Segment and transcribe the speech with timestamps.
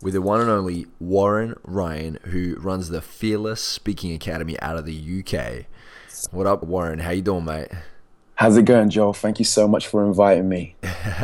[0.00, 4.86] with the one and only Warren Ryan, who runs the Fearless Speaking Academy out of
[4.86, 5.66] the UK.
[6.30, 7.00] What up, Warren?
[7.00, 7.68] How you doing, mate?
[8.36, 9.12] How's it going, Joel?
[9.12, 10.76] Thank you so much for inviting me.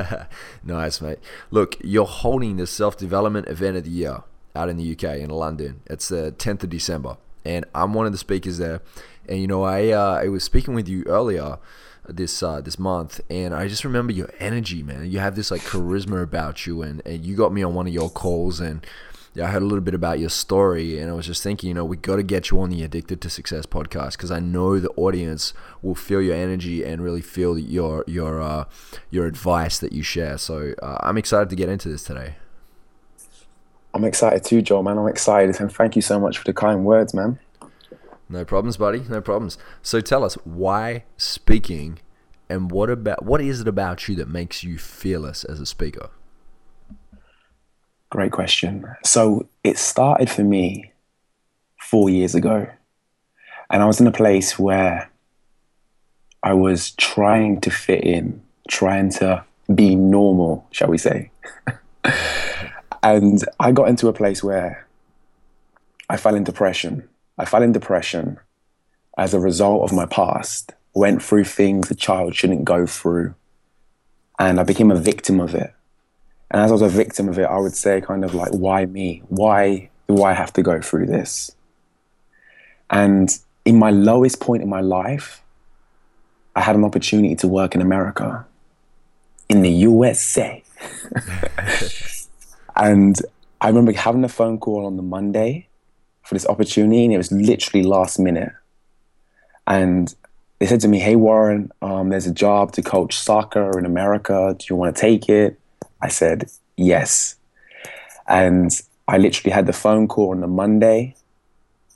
[0.65, 1.19] nice, mate.
[1.51, 4.23] Look, you're holding the self development event of the year
[4.57, 5.81] out in the UK in London.
[5.87, 8.83] It's the 10th of December, and I'm one of the speakers there.
[9.29, 11.59] And you know, I uh, I was speaking with you earlier
[12.09, 15.11] this uh, this month, and I just remember your energy, man.
[15.11, 17.93] You have this like charisma about you, and, and you got me on one of
[17.93, 18.87] your calls, and
[19.35, 21.75] yeah, I heard a little bit about your story, and I was just thinking, you
[21.75, 24.79] know, we got to get you on the Addicted to Success podcast because I know
[24.79, 25.53] the audience
[25.83, 28.65] will feel your energy and really feel your your uh,
[29.11, 30.39] your advice that you share.
[30.39, 32.37] So uh, I'm excited to get into this today.
[33.93, 34.99] I'm excited too, Joel, man.
[34.99, 37.39] I'm excited, and thank you so much for the kind words, man.
[38.35, 39.05] No problems, buddy.
[39.09, 39.57] No problems.
[39.81, 42.01] So tell us why speaking,
[42.49, 46.11] and what about what is it about you that makes you fearless as a speaker?
[48.11, 48.87] Great question.
[49.05, 50.93] So it started for me
[51.81, 52.67] four years ago,
[53.71, 55.09] and I was in a place where
[56.43, 61.31] I was trying to fit in, trying to be normal, shall we say.
[63.05, 64.89] and I got into a place where
[66.11, 68.39] I fell in depression I fell in depression
[69.19, 73.35] as a result of my past, went through things a child shouldn't go through,
[74.39, 75.73] and I became a victim of it.
[76.51, 78.87] And as I was a victim of it, I would say, kind of like, why
[78.87, 79.23] me?
[79.29, 81.51] Why do I have to go through this?
[82.91, 85.43] And in my lowest point in my life,
[86.55, 88.47] I had an opportunity to work in America,
[89.49, 90.63] in the USA.
[92.77, 93.17] and
[93.61, 95.69] I remember having a phone call on the Monday
[96.25, 98.53] for this opportunity, and it was literally last minute.
[99.67, 100.15] And
[100.59, 104.57] they said to me, "Hey Warren, um, there's a job to coach soccer in America.
[104.59, 105.59] Do you want to take it?"
[106.01, 107.37] I said, "Yes."
[108.27, 108.71] And
[109.07, 111.15] I literally had the phone call on the Monday.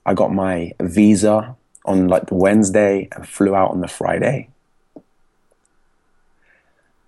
[0.05, 4.49] I got my visa on like the Wednesday and flew out on the Friday.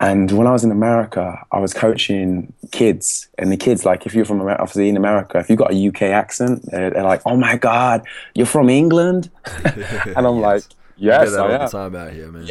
[0.00, 4.14] And when I was in America, I was coaching kids, and the kids, like, if
[4.14, 7.20] you're from America, obviously in America, if you've got a UK accent, they're, they're like,
[7.26, 9.30] "Oh my God, you're from England,"
[9.64, 10.42] and I'm yes.
[10.42, 10.62] like,
[10.96, 12.48] "Yes, I am." Time out here, man.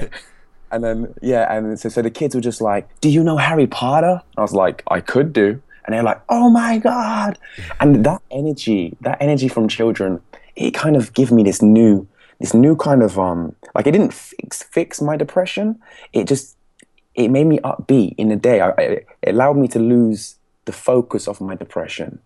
[0.72, 3.66] and then yeah, and so so the kids were just like, "Do you know Harry
[3.66, 7.38] Potter?" I was like, "I could do," and they're like, "Oh my God!"
[7.80, 10.22] and that energy, that energy from children,
[10.56, 12.08] it kind of gave me this new,
[12.40, 15.78] this new kind of um, like it didn't fix fix my depression.
[16.14, 16.57] It just
[17.18, 18.60] it made me upbeat in the day.
[18.60, 22.20] I, it allowed me to lose the focus of my depression.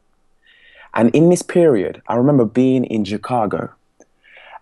[0.95, 3.73] And in this period, I remember being in Chicago.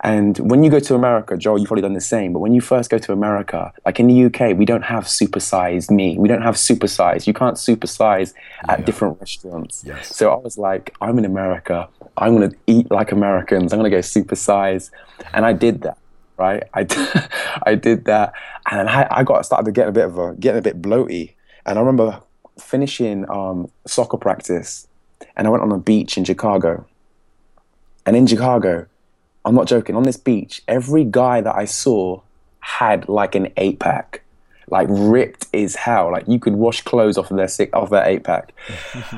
[0.02, 2.60] And when you go to America, Joel, you've probably done the same, but when you
[2.60, 6.16] first go to America, like in the UK, we don't have supersized me.
[6.16, 7.26] We don't have supersize.
[7.26, 8.32] You can't supersize
[8.68, 8.84] at yeah.
[8.84, 9.82] different restaurants.
[9.84, 10.16] Yes.
[10.16, 11.88] So I was like, I'm in America.
[12.16, 13.72] I'm going to eat like Americans.
[13.72, 14.90] I'm going to go supersize.
[15.34, 15.98] And I did that
[16.40, 16.64] right?
[16.74, 17.28] I,
[17.70, 18.32] I did that,
[18.70, 21.34] and I, I got started to get a bit of a getting a bit bloaty.
[21.66, 22.20] And I remember
[22.58, 24.86] finishing um, soccer practice,
[25.36, 26.86] and I went on a beach in Chicago.
[28.06, 28.86] And in Chicago,
[29.44, 29.96] I'm not joking.
[29.96, 32.20] On this beach, every guy that I saw
[32.60, 34.22] had like an eight pack,
[34.68, 36.12] like ripped as hell.
[36.12, 38.52] Like you could wash clothes off of their sick off their eight pack.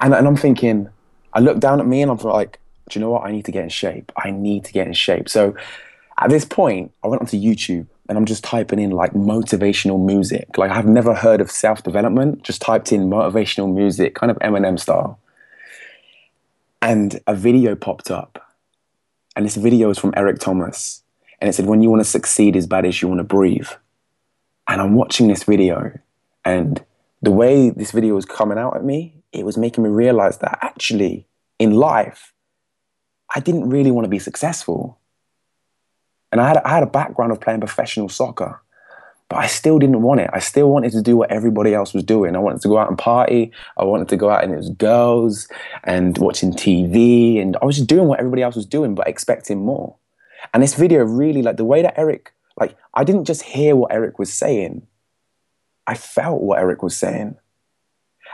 [0.00, 0.88] and, and I'm thinking,
[1.32, 2.58] I look down at me and I'm like,
[2.88, 3.22] do you know what?
[3.22, 4.10] I need to get in shape.
[4.16, 5.28] I need to get in shape.
[5.28, 5.54] So
[6.18, 10.58] at this point, I went onto YouTube and I'm just typing in like motivational music.
[10.58, 14.80] Like I've never heard of self development, just typed in motivational music, kind of Eminem
[14.80, 15.20] style.
[16.82, 18.52] And a video popped up.
[19.36, 21.04] And this video was from Eric Thomas.
[21.40, 23.68] And it said, When you want to succeed as bad as you want to breathe.
[24.66, 25.96] And I'm watching this video.
[26.44, 26.84] And
[27.22, 30.58] the way this video was coming out at me, it was making me realize that
[30.62, 31.28] actually
[31.60, 32.32] in life,
[33.36, 34.98] I didn't really want to be successful.
[36.32, 38.60] And I had, I had a background of playing professional soccer,
[39.28, 40.30] but I still didn't want it.
[40.32, 42.36] I still wanted to do what everybody else was doing.
[42.36, 43.52] I wanted to go out and party.
[43.76, 45.48] I wanted to go out and it was girls
[45.84, 47.40] and watching TV.
[47.40, 49.96] And I was just doing what everybody else was doing, but expecting more.
[50.54, 53.92] And this video really, like the way that Eric, like, I didn't just hear what
[53.92, 54.86] Eric was saying,
[55.86, 57.36] I felt what Eric was saying.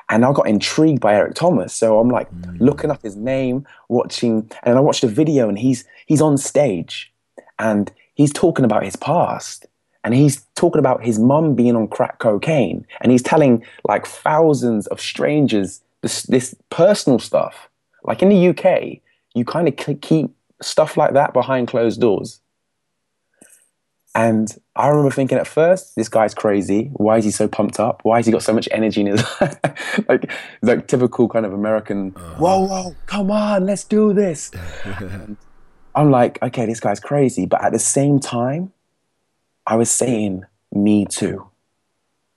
[0.08, 1.74] And I got intrigued by Eric Thomas.
[1.74, 2.60] So I'm like mm.
[2.60, 7.12] looking up his name, watching, and I watched a video and he's he's on stage
[7.58, 9.66] and he's talking about his past.
[10.04, 12.86] And he's talking about his mum being on crack cocaine.
[13.00, 17.68] And he's telling like thousands of strangers this, this personal stuff.
[18.04, 19.00] Like in the UK,
[19.34, 20.30] you kind of keep
[20.62, 22.40] stuff like that behind closed doors.
[24.14, 26.90] And I remember thinking at first, this guy's crazy.
[26.94, 28.00] Why is he so pumped up?
[28.02, 29.22] Why has he got so much energy in his
[30.08, 30.30] like
[30.62, 32.14] like typical kind of American?
[32.16, 32.34] Uh-huh.
[32.38, 34.50] Whoa, whoa, come on, let's do this.
[35.96, 37.46] I'm like, okay, this guy's crazy.
[37.46, 38.72] But at the same time,
[39.66, 41.48] I was saying, me too,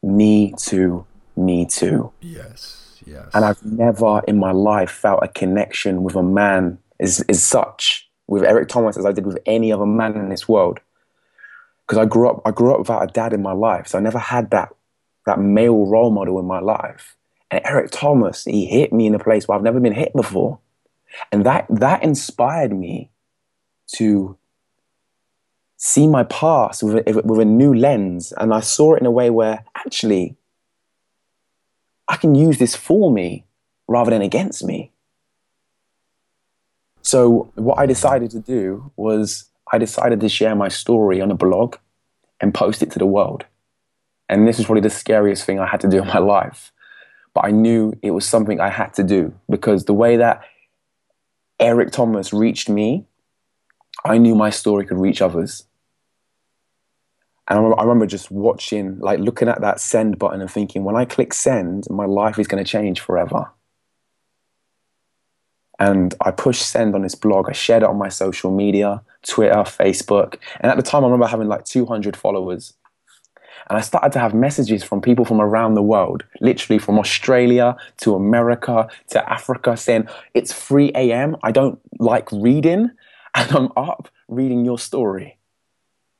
[0.01, 2.11] me too, me too.
[2.21, 3.29] Yes, yes.
[3.33, 8.09] And I've never in my life felt a connection with a man as, as such
[8.27, 10.79] with Eric Thomas as I did with any other man in this world
[11.85, 14.01] because I grew up I grew up without a dad in my life, so I
[14.01, 14.69] never had that
[15.25, 17.17] that male role model in my life.
[17.51, 20.59] And Eric Thomas, he hit me in a place where I've never been hit before,
[21.31, 23.09] and that that inspired me
[23.93, 24.37] to
[25.77, 29.11] see my past with a, with a new lens, and I saw it in a
[29.11, 30.35] way where actually
[32.07, 33.45] I can use this for me
[33.87, 34.91] rather than against me.
[37.01, 41.35] So what I decided to do was I decided to share my story on a
[41.35, 41.77] blog
[42.41, 43.45] and post it to the world.
[44.27, 46.71] And this was probably the scariest thing I had to do in my life.
[47.33, 50.43] But I knew it was something I had to do because the way that
[51.59, 53.05] Eric Thomas reached me,
[54.05, 55.65] I knew my story could reach others.
[57.47, 61.05] And I remember, just watching, like looking at that send button and thinking, when I
[61.05, 63.51] click send, my life is going to change forever.
[65.79, 67.49] And I pushed send on this blog.
[67.49, 70.35] I shared it on my social media, Twitter, Facebook.
[70.59, 72.73] And at the time, I remember having like 200 followers.
[73.69, 77.75] And I started to have messages from people from around the world, literally from Australia
[77.97, 81.35] to America to Africa, saying, It's 3 a.m.
[81.43, 82.91] I don't like reading.
[83.35, 85.37] And I'm up reading your story.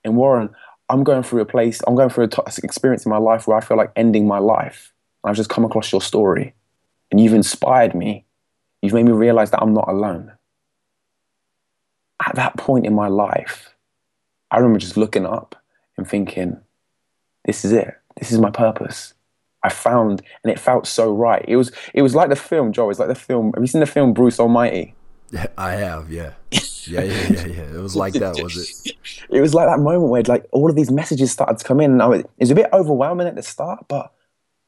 [0.04, 0.52] And Warren,
[0.90, 2.32] I'm going through a place, I'm going through an
[2.64, 4.94] experience in my life where I feel like ending my life.
[5.24, 6.54] And I've just come across your story.
[7.12, 8.26] And you've inspired me
[8.82, 10.32] You've made me realize that I'm not alone.
[12.26, 13.76] At that point in my life,
[14.52, 15.56] I remember just looking up
[15.98, 16.58] and thinking,
[17.46, 17.94] this is it.
[18.18, 19.14] This is my purpose.
[19.64, 21.44] I found, and it felt so right.
[21.48, 22.90] It was, it was like the film, Joe.
[22.90, 23.52] It's like the film.
[23.54, 24.96] Have you seen the film Bruce Almighty?
[25.58, 26.12] I have.
[26.12, 27.76] Yeah, yeah, yeah, yeah, yeah.
[27.76, 28.96] It was like that, was it?
[29.30, 31.92] it was like that moment where like all of these messages started to come in.
[31.92, 34.12] And I was, it was a bit overwhelming at the start, but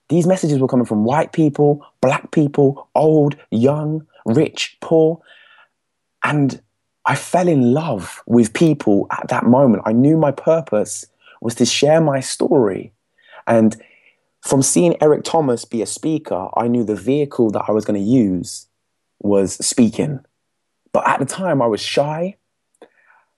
[0.09, 5.21] these messages were coming from white people, black people, old, young, rich, poor.
[6.23, 6.61] And
[7.05, 9.83] I fell in love with people at that moment.
[9.85, 11.05] I knew my purpose
[11.41, 12.93] was to share my story.
[13.47, 13.75] And
[14.41, 17.99] from seeing Eric Thomas be a speaker, I knew the vehicle that I was going
[17.99, 18.67] to use
[19.19, 20.19] was speaking.
[20.93, 22.37] But at the time, I was shy.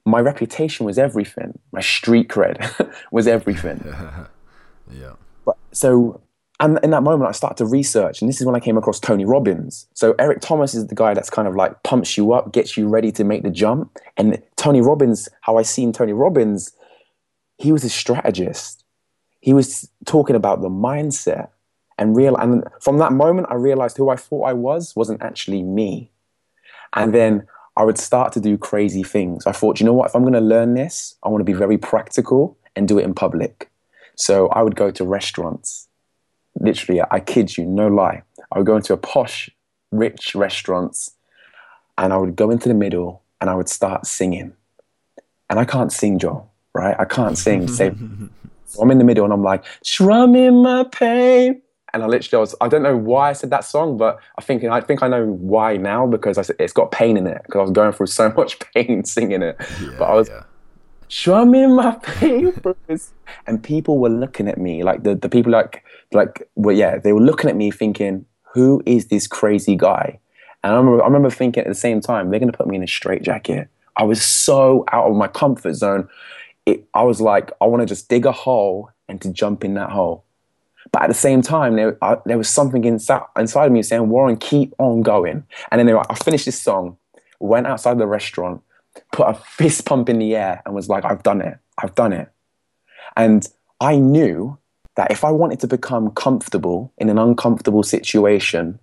[0.06, 1.60] My reputation was everything.
[1.72, 3.84] My street cred was everything.
[4.92, 5.14] yeah.
[5.46, 6.22] But so
[6.64, 8.98] and in that moment, I started to research, and this is when I came across
[8.98, 9.86] Tony Robbins.
[9.96, 12.88] So Eric Thomas is the guy that's kind of like pumps you up, gets you
[12.88, 13.98] ready to make the jump.
[14.16, 16.72] And Tony Robbins, how I seen Tony Robbins,
[17.58, 18.86] he was a strategist.
[19.42, 21.50] He was talking about the mindset
[21.98, 22.38] and real.
[22.38, 26.12] And from that moment, I realized who I thought I was wasn't actually me.
[26.96, 29.48] And then I would start to do crazy things.
[29.48, 30.10] I thought, you know what?
[30.10, 33.04] If I'm going to learn this, I want to be very practical and do it
[33.04, 33.70] in public.
[34.16, 35.88] So I would go to restaurants
[36.60, 38.24] literally, I kid you, no lie.
[38.52, 39.50] I would go into a posh,
[39.92, 41.12] rich restaurants
[41.98, 44.54] and I would go into the middle and I would start singing.
[45.50, 46.96] And I can't sing, Joe, right?
[46.98, 47.68] I can't sing.
[47.68, 47.94] Say,
[48.66, 51.62] so I'm in the middle and I'm like, strum in my pain.
[51.94, 54.64] And I literally was, I don't know why I said that song, but I think
[54.64, 57.60] I think I know why now because I said, it's got pain in it because
[57.60, 59.58] I was going through so much pain singing it.
[59.80, 60.44] Yeah, but I was yeah
[61.14, 63.14] my papers.
[63.46, 67.14] and people were looking at me like the, the people like like well yeah they
[67.14, 70.20] were looking at me thinking who is this crazy guy
[70.64, 72.78] and I remember, I remember thinking at the same time they're going to put me
[72.78, 76.08] in a straitjacket i was so out of my comfort zone
[76.66, 79.76] it, i was like i want to just dig a hole and to jump in
[79.76, 80.23] that hole
[80.94, 84.08] but at the same time there, I, there was something inside, inside of me saying
[84.08, 86.98] warren keep on going and then were, i finished this song
[87.40, 88.62] went outside the restaurant
[89.12, 91.58] put a fist pump in the air and was like, I've done it.
[91.78, 92.30] I've done it.
[93.16, 93.48] And
[93.80, 94.58] I knew
[94.96, 98.80] that if I wanted to become comfortable in an uncomfortable situation,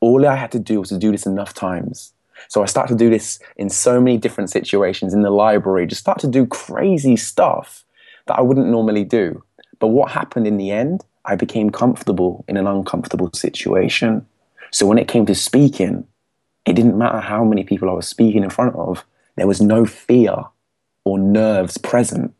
[0.00, 2.12] all I had to do was to do this enough times.
[2.48, 6.00] So I started to do this in so many different situations in the library, just
[6.00, 7.84] start to do crazy stuff
[8.26, 9.42] that I wouldn't normally do.
[9.78, 14.26] But what happened in the end, I became comfortable in an uncomfortable situation.
[14.72, 16.04] So when it came to speaking,
[16.66, 19.04] it didn't matter how many people I was speaking in front of,
[19.36, 20.34] there was no fear
[21.04, 22.34] or nerves present.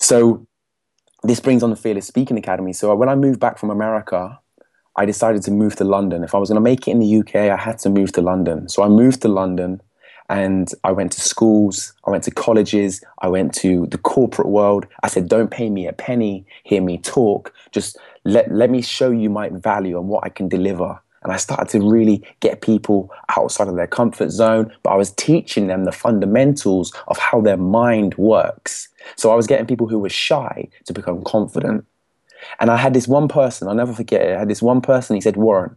[0.00, 0.48] So
[1.22, 2.72] this brings on the Fearless Speaking Academy.
[2.72, 4.40] So when I moved back from America,
[4.96, 6.24] I decided to move to London.
[6.24, 8.20] If I was going to make it in the UK, I had to move to
[8.20, 8.68] London.
[8.68, 9.80] So I moved to London
[10.28, 14.86] and I went to schools, I went to colleges, I went to the corporate world.
[15.02, 19.10] I said, don't pay me a penny, hear me talk, just let, let me show
[19.10, 21.00] you my value and what I can deliver.
[21.22, 25.10] And I started to really get people outside of their comfort zone, but I was
[25.12, 28.88] teaching them the fundamentals of how their mind works.
[29.16, 31.84] So I was getting people who were shy to become confident.
[32.60, 34.36] And I had this one person, I'll never forget it.
[34.36, 35.76] I had this one person, he said, Warren,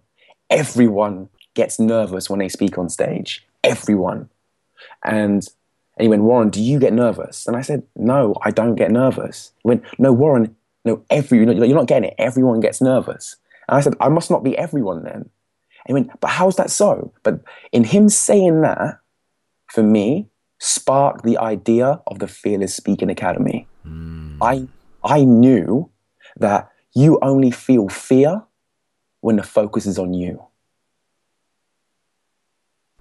[0.50, 3.46] everyone gets nervous when they speak on stage.
[3.64, 4.30] Everyone.
[5.04, 5.48] And,
[5.98, 7.48] and he went, Warren, do you get nervous?
[7.48, 9.52] And I said, No, I don't get nervous.
[9.64, 10.56] He went, No, Warren,
[10.86, 12.16] no, every, you're not getting it.
[12.18, 13.36] Everyone gets nervous.
[13.68, 15.14] And I said, I must not be everyone then.
[15.14, 17.14] And he went, But how's that so?
[17.24, 19.00] But in him saying that,
[19.68, 20.28] for me,
[20.60, 23.68] sparked the idea of the Fearless Speaking Academy.
[23.86, 24.38] Mm.
[24.42, 24.68] I,
[25.04, 25.90] I knew
[26.38, 28.44] that you only feel fear
[29.22, 30.44] when the focus is on you.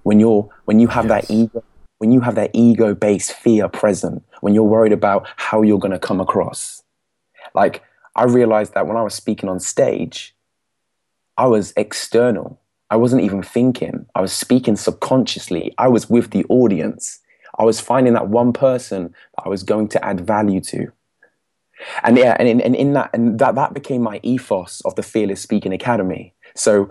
[0.02, 1.26] When you're when you have yes.
[1.26, 1.62] that ego
[1.98, 5.92] when you have that ego based fear present, when you're worried about how you're going
[5.92, 6.82] to come across.
[7.54, 7.82] Like,
[8.16, 10.34] I realized that when I was speaking on stage,
[11.36, 12.60] I was external.
[12.90, 14.06] I wasn't even thinking.
[14.14, 15.74] I was speaking subconsciously.
[15.78, 17.20] I was with the audience.
[17.58, 20.92] I was finding that one person that I was going to add value to.
[22.02, 25.02] And yeah, and in, and in that, and that, that became my ethos of the
[25.02, 26.34] Fearless Speaking Academy.
[26.54, 26.90] So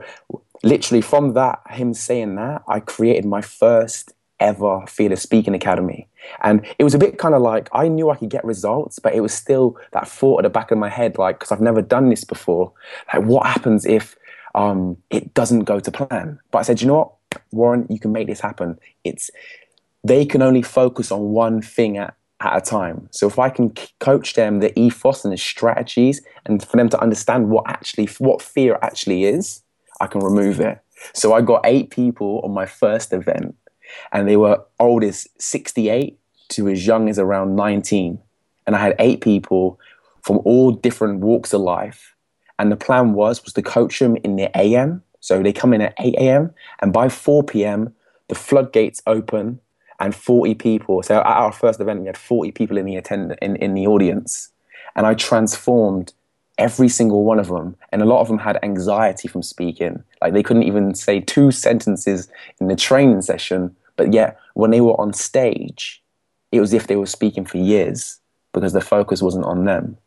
[0.63, 6.07] literally from that, him saying that, I created my first ever Fearless Speaking Academy.
[6.41, 9.13] And it was a bit kind of like I knew I could get results, but
[9.13, 11.81] it was still that thought at the back of my head, like, because I've never
[11.81, 12.71] done this before.
[13.13, 14.15] Like, what happens if
[14.55, 16.39] um, it doesn't go to plan?
[16.51, 17.11] But I said, you know what,
[17.51, 18.79] Warren, you can make this happen.
[19.03, 19.29] It's
[20.03, 23.09] they can only focus on one thing at, at a time.
[23.11, 27.01] So if I can coach them the ethos and the strategies, and for them to
[27.01, 29.63] understand what actually what fear actually is,
[29.99, 30.79] I can remove it.
[31.13, 33.55] So I got eight people on my first event
[34.11, 36.17] and they were old as 68
[36.49, 38.19] to as young as around 19.
[38.65, 39.79] And I had eight people
[40.21, 42.13] from all different walks of life.
[42.59, 45.03] And the plan was was to coach them in the AM.
[45.19, 46.53] So they come in at 8 a.m.
[46.79, 47.93] and by 4 p.m.
[48.27, 49.59] the floodgates open
[49.99, 51.03] and 40 people.
[51.03, 53.87] So at our first event we had 40 people in the attend in, in the
[53.87, 54.49] audience.
[54.95, 56.13] And I transformed
[56.57, 57.75] every single one of them.
[57.91, 60.03] And a lot of them had anxiety from speaking.
[60.21, 63.75] Like they couldn't even say two sentences in the training session.
[63.95, 66.03] But yet, when they were on stage,
[66.51, 68.19] it was as if they were speaking for years
[68.53, 69.97] because the focus wasn't on them.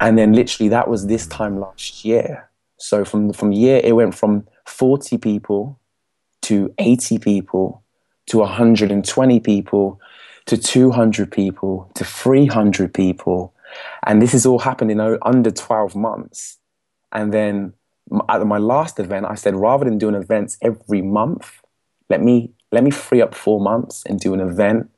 [0.00, 2.48] And then, literally, that was this time last year.
[2.78, 5.78] So from from year, it went from 40 people
[6.42, 7.82] to 80 people
[8.26, 10.00] to 120 people
[10.46, 13.52] to 200 people to 300 people
[14.06, 16.58] and this has all happened in under 12 months.
[17.12, 17.72] And then
[18.28, 21.60] at my last event, I said, rather than doing events every month,
[22.08, 24.90] let me let me free up four months and do an event,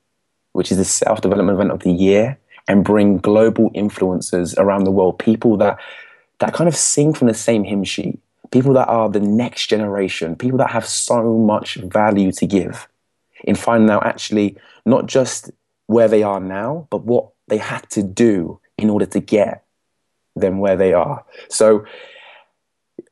[0.53, 2.39] which is the self-development event of the year,
[2.69, 5.79] and bring global influencers around the world, people that
[6.39, 8.19] that kind of sing from the same hymn sheet,
[8.51, 12.89] people that are the next generation, people that have so much value to give
[13.45, 15.51] in finding out actually not just
[15.87, 19.65] where they are now, but what they had to do in order to get
[20.35, 21.25] them where they are.
[21.49, 21.85] So,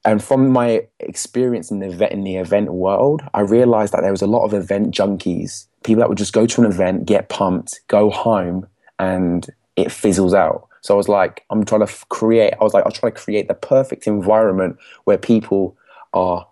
[0.05, 4.11] and from my experience in the event, in the event world, I realized that there
[4.11, 7.29] was a lot of event junkies, people that would just go to an event, get
[7.29, 8.67] pumped, go home,
[8.99, 9.47] and
[9.77, 10.67] it fizzles out.
[10.83, 12.55] So I was like, I'm trying to create.
[12.61, 15.77] I was like, I was trying to create the perfect environment where people
[16.13, 16.47] are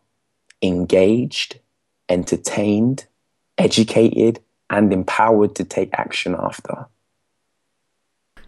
[0.62, 1.58] engaged,
[2.08, 3.06] entertained,
[3.56, 6.86] educated, and empowered to take action after.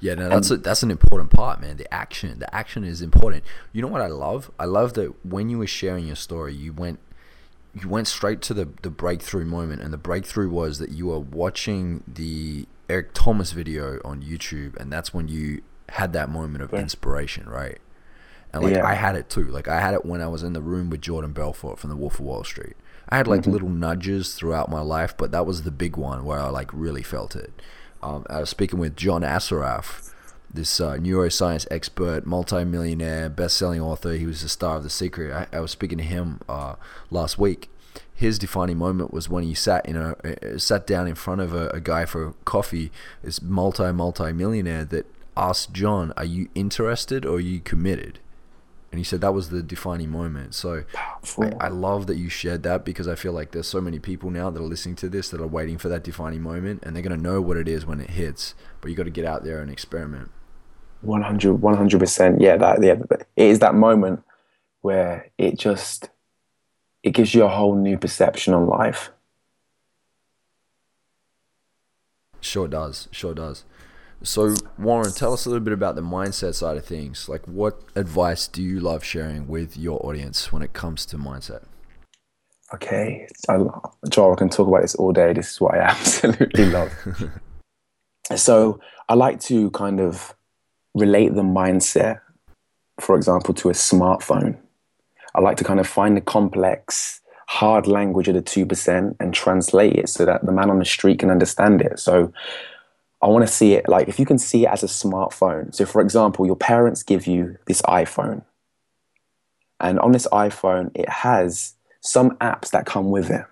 [0.01, 1.77] Yeah, no, that's a, that's an important part, man.
[1.77, 3.45] The action, the action is important.
[3.73, 4.51] You know what I love?
[4.59, 7.01] I love that when you were sharing your story, you went
[7.75, 11.21] you went straight to the the breakthrough moment, and the breakthrough was that you were
[11.21, 16.73] watching the Eric Thomas video on YouTube, and that's when you had that moment of
[16.73, 17.79] inspiration, right?
[18.53, 18.87] And like yeah.
[18.87, 19.45] I had it too.
[19.45, 21.97] Like I had it when I was in the room with Jordan Belfort from the
[21.97, 22.75] Wolf of Wall Street.
[23.09, 23.53] I had like mm-hmm.
[23.53, 27.03] little nudges throughout my life, but that was the big one where I like really
[27.03, 27.53] felt it.
[28.03, 30.13] Um, I was speaking with John Assaraf,
[30.53, 34.15] this uh, neuroscience expert, multimillionaire, best-selling author.
[34.15, 35.33] He was the star of The Secret.
[35.33, 36.77] I, I was speaking to him uh,
[37.11, 37.69] last week.
[38.15, 41.55] His defining moment was when he sat in a uh, sat down in front of
[41.55, 42.93] a, a guy for coffee.
[43.23, 48.19] This multi multi millionaire that asked John, "Are you interested or are you committed?"
[48.91, 50.55] And he said that was the defining moment.
[50.55, 50.83] So
[51.39, 54.31] I, I, love that you shared that because I feel like there's so many people
[54.31, 57.03] now that are listening to this that are waiting for that defining moment and they're
[57.03, 58.55] going to know what it is when it hits.
[58.81, 60.33] But you got to get out there and experiment.
[61.03, 62.95] 100 100% yeah that yeah
[63.37, 64.23] it is that moment
[64.83, 66.11] where it just
[67.03, 69.11] it gives you a whole new perception on life
[72.41, 73.65] sure does sure does
[74.23, 77.29] so warren tell us a little bit about the mindset side of things.
[77.29, 81.65] Like what advice do you love sharing with your audience when it comes to mindset?
[82.73, 83.27] Okay.
[83.49, 83.59] I,
[84.09, 85.33] joel i can talk about this all day.
[85.33, 86.93] This is what i absolutely love.
[88.37, 90.37] So i like to kind of
[90.95, 92.21] relate the mindset,
[93.01, 94.57] for example, to a smartphone.
[95.35, 99.95] I like to kind of find the complex, hard language of the 2% and translate
[99.95, 101.99] it so that the man on the street can understand it.
[101.99, 102.33] So
[103.23, 105.75] I want to see it like if you can see it as a smartphone.
[105.75, 108.43] So, for example, your parents give you this iPhone.
[109.79, 113.45] And on this iPhone, it has some apps that come with it.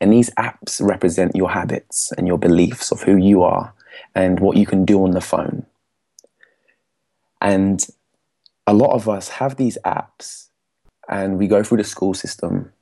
[0.00, 3.72] And these apps represent your habits and your beliefs of who you are
[4.14, 5.64] and what you can do on the phone.
[7.40, 7.84] And
[8.66, 10.48] a lot of us have these apps
[11.08, 12.72] and we go through the school system.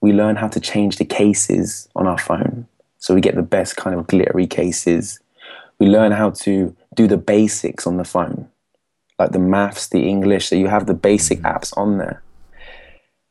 [0.00, 2.66] We learn how to change the cases on our phone.
[2.98, 5.20] So we get the best kind of glittery cases.
[5.78, 8.48] We learn how to do the basics on the phone,
[9.18, 10.48] like the maths, the English.
[10.48, 11.56] So you have the basic mm-hmm.
[11.56, 12.22] apps on there.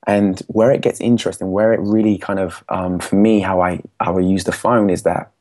[0.06, 3.82] And where it gets interesting, where it really kind of, um, for me, how I,
[4.00, 5.32] how I use the phone is that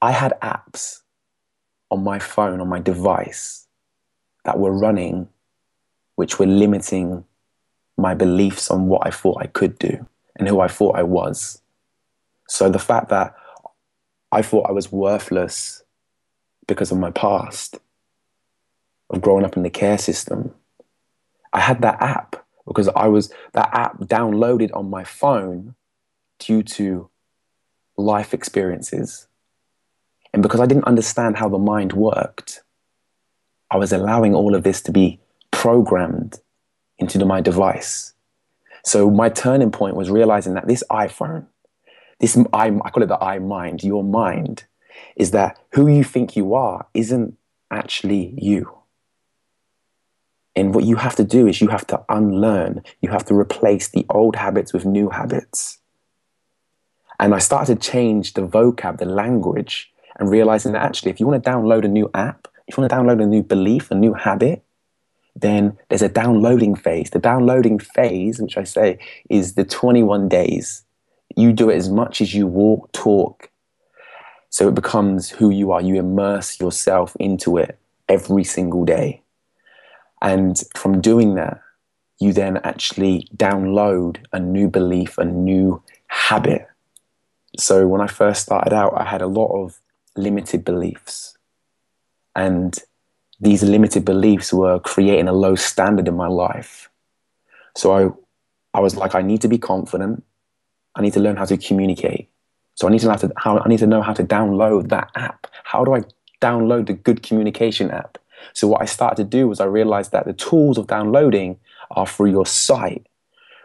[0.00, 1.00] I had apps
[1.90, 3.66] on my phone, on my device,
[4.44, 5.28] that were running,
[6.14, 7.24] which were limiting
[7.96, 11.60] my beliefs on what I thought I could do and who I thought I was.
[12.48, 13.34] So the fact that
[14.34, 15.82] I thought I was worthless
[16.66, 17.78] because of my past,
[19.10, 20.54] of growing up in the care system,
[21.52, 25.74] I had that app because I was that app downloaded on my phone
[26.38, 27.08] due to
[27.96, 29.28] life experiences
[30.34, 32.64] and because I didn't understand how the mind worked,
[33.70, 35.20] I was allowing all of this to be
[35.52, 36.40] programmed
[36.98, 38.14] into my device.
[38.84, 41.46] So my turning point was realizing that this iPhone,
[42.20, 44.64] this I, I call it the I mind, your mind,
[45.16, 47.36] is that who you think you are isn't
[47.70, 48.78] actually you.
[50.56, 53.88] And what you have to do is you have to unlearn, you have to replace
[53.88, 55.78] the old habits with new habits.
[57.18, 61.26] And I started to change the vocab, the language, and realizing that actually, if you
[61.26, 63.94] want to download a new app, if you want to download a new belief, a
[63.94, 64.62] new habit,
[65.36, 67.10] then there's a downloading phase.
[67.10, 68.98] The downloading phase, which I say
[69.28, 70.83] is the 21 days.
[71.36, 73.50] You do it as much as you walk, talk.
[74.50, 75.80] So it becomes who you are.
[75.80, 79.22] You immerse yourself into it every single day.
[80.22, 81.60] And from doing that,
[82.20, 86.66] you then actually download a new belief, a new habit.
[87.58, 89.80] So when I first started out, I had a lot of
[90.16, 91.36] limited beliefs.
[92.36, 92.78] And
[93.40, 96.88] these limited beliefs were creating a low standard in my life.
[97.76, 100.24] So I, I was like, I need to be confident.
[100.96, 102.28] I need to learn how to communicate.
[102.74, 104.88] So I need to know how to, how, I need to know how to download
[104.88, 105.46] that app.
[105.64, 106.02] How do I
[106.40, 108.18] download the good communication app?
[108.52, 111.58] So what I started to do was I realized that the tools of downloading
[111.92, 113.06] are through your sight,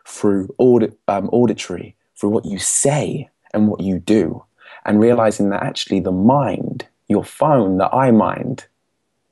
[0.06, 4.44] through audit, um, auditory, through what you say and what you do
[4.86, 8.66] and realizing that actually the mind, your phone, the I mind,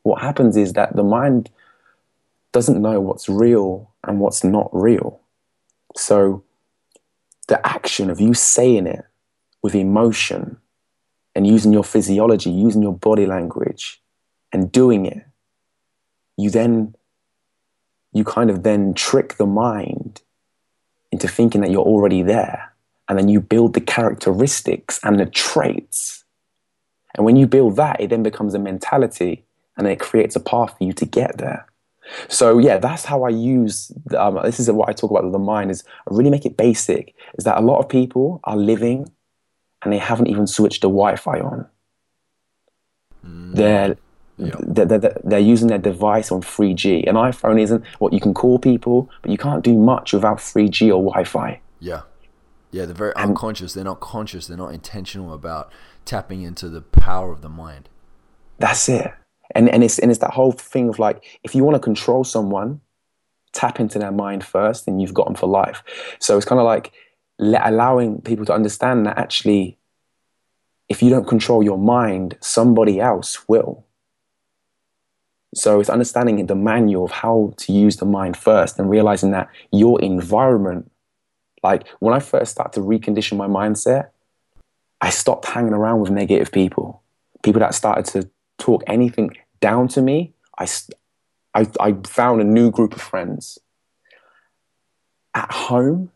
[0.04, 1.50] what happens is that the mind
[2.52, 5.20] doesn't know what's real and what's not real.
[5.96, 6.44] So
[7.48, 9.06] the action of you saying it
[9.64, 10.58] with emotion
[11.36, 14.02] and using your physiology, using your body language
[14.52, 15.24] and doing it,
[16.38, 16.96] you then,
[18.14, 20.22] you kind of then trick the mind
[21.12, 22.74] into thinking that you're already there
[23.08, 26.26] and then you build the characteristics and the traits.
[27.16, 29.46] And when you build that, it then becomes a mentality
[29.78, 31.68] and it creates a path for you to get there.
[32.28, 33.92] So yeah, that's how I use.
[34.18, 35.72] Um, this is what I talk about with the mind.
[35.72, 37.16] Is I really make it basic.
[37.38, 39.12] Is that a lot of people are living,
[39.84, 41.68] and they haven't even switched the Wi-Fi on.
[43.26, 43.56] Mm.
[43.56, 43.98] They're,
[44.38, 47.08] they're, they're, they're using their device on 3G.
[47.08, 50.88] An iPhone isn't what you can call people, but you can't do much without 3G
[50.88, 51.60] or Wi-Fi.
[51.80, 52.02] Yeah.
[52.72, 53.74] Yeah, they're very and, unconscious.
[53.74, 54.48] They're not conscious.
[54.48, 55.72] They're not intentional about
[56.06, 57.90] tapping into the power of the mind.
[58.60, 59.12] That's it.
[59.58, 62.24] And and it's and it's that whole thing of like if you want to control
[62.24, 62.80] someone,
[63.54, 65.82] tap into their mind first, and you've got them for life.
[66.20, 66.94] So it's kind of like
[67.40, 69.80] allowing people to understand that actually,
[70.90, 73.84] if you don't control your mind, somebody else will.
[75.56, 79.50] So it's understanding the manual of how to use the mind first and realizing that
[79.72, 80.92] your environment,
[81.64, 84.10] like when I first started to recondition my mindset,
[85.02, 87.02] I stopped hanging around with negative people.
[87.42, 90.68] People that started to talk anything down to me, I,
[91.54, 93.60] I, I found a new group of friends.
[95.34, 96.12] At home,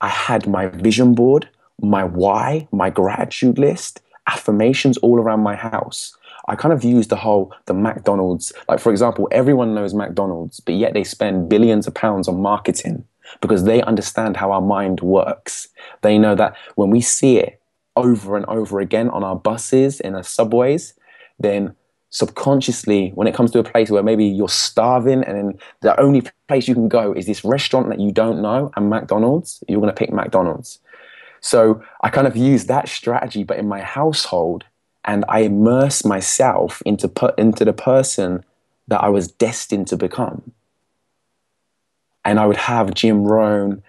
[0.00, 1.48] I had my vision board,
[1.80, 6.16] my why, my gratitude list, affirmations all around my house.
[6.46, 8.52] I kind of use the whole the McDonald's.
[8.68, 13.04] Like for example, everyone knows McDonald's, but yet they spend billions of pounds on marketing
[13.40, 15.68] because they understand how our mind works.
[16.02, 17.60] They know that when we see it
[17.96, 20.94] over and over again on our buses in our subways,
[21.38, 21.74] then
[22.14, 26.68] subconsciously, when it comes to a place where maybe you're starving and the only place
[26.68, 29.98] you can go is this restaurant that you don't know and McDonald's, you're going to
[29.98, 30.78] pick McDonald's.
[31.40, 34.62] So I kind of use that strategy, but in my household,
[35.04, 38.44] and I immerse myself into put into the person
[38.86, 40.52] that I was destined to become.
[42.24, 43.82] And I would have Jim Rohn,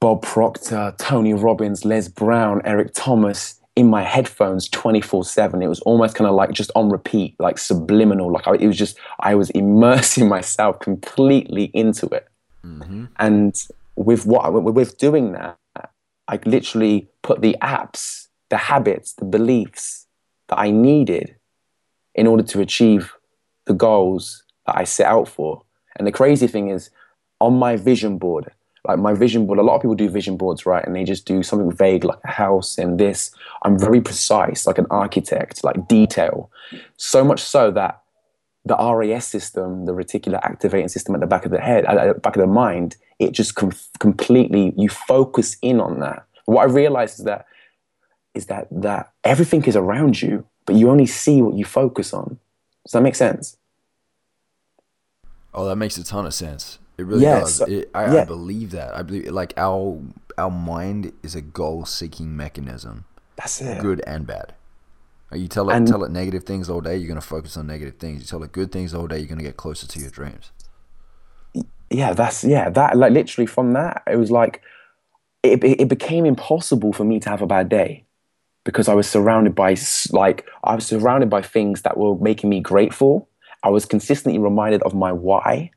[0.00, 5.62] Bob Proctor, Tony Robbins, Les Brown, Eric Thomas in my headphones 24 7.
[5.62, 8.32] It was almost kind of like just on repeat, like subliminal.
[8.32, 12.28] Like I, it was just, I was immersing myself completely into it.
[12.64, 13.06] Mm-hmm.
[13.18, 13.54] And
[13.96, 15.58] with what, with doing that,
[16.28, 20.06] I literally put the apps the habits, the beliefs
[20.48, 21.36] that I needed
[22.14, 23.14] in order to achieve
[23.66, 25.62] the goals that I set out for.
[25.96, 26.90] And the crazy thing is,
[27.40, 28.50] on my vision board,
[28.86, 30.84] like my vision board, a lot of people do vision boards, right?
[30.84, 33.30] And they just do something vague like a house and this.
[33.62, 36.50] I'm very precise, like an architect, like detail.
[36.96, 38.02] So much so that
[38.64, 42.20] the RAS system, the reticular activating system at the back of the head, at the
[42.20, 46.24] back of the mind, it just com- completely, you focus in on that.
[46.46, 47.46] What I realized is that
[48.34, 52.38] is that that everything is around you, but you only see what you focus on.
[52.84, 53.56] Does that make sense?
[55.52, 56.78] Oh, that makes a ton of sense.
[57.00, 57.54] It really yeah, does.
[57.54, 58.20] So, it, I, yeah.
[58.20, 58.94] I, believe that.
[58.94, 59.98] I believe like our
[60.36, 63.06] our mind is a goal seeking mechanism.
[63.36, 63.80] That's it.
[63.80, 64.54] Good and bad.
[65.32, 67.96] You tell it and, tell it negative things all day, you're gonna focus on negative
[67.98, 68.20] things.
[68.20, 70.50] You tell it good things all day, you're gonna get closer to your dreams.
[71.88, 72.68] Yeah, that's yeah.
[72.68, 74.60] That like literally from that, it was like
[75.42, 78.04] it, it became impossible for me to have a bad day
[78.64, 79.76] because I was surrounded by
[80.10, 83.28] like I was surrounded by things that were making me grateful.
[83.62, 85.70] I was consistently reminded of my why,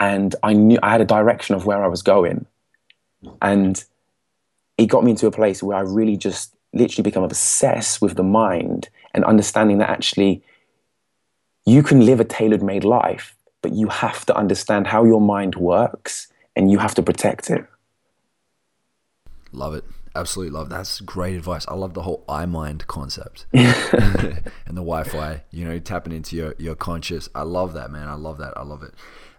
[0.00, 2.46] and I knew I had a direction of where I was going,
[3.40, 3.84] and
[4.78, 8.22] it got me into a place where I really just literally become obsessed with the
[8.22, 10.42] mind and understanding that actually
[11.66, 16.28] you can live a tailored-made life, but you have to understand how your mind works
[16.56, 17.66] and you have to protect it.
[19.52, 19.84] Love it.
[20.14, 20.76] Absolutely love that.
[20.78, 21.64] that's great advice.
[21.68, 25.42] I love the whole I mind concept and the Wi-Fi.
[25.52, 27.28] You know, tapping into your your conscious.
[27.32, 28.08] I love that, man.
[28.08, 28.56] I love that.
[28.56, 28.92] I love it.